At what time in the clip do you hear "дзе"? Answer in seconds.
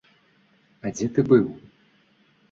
0.95-1.07